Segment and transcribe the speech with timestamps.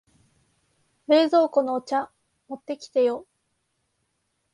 [1.05, 2.09] 冷蔵庫のお茶
[2.47, 3.27] 持ってきてよ。